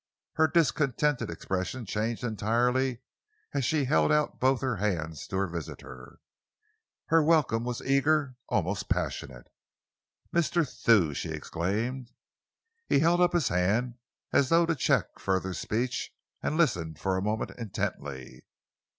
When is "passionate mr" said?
8.89-10.67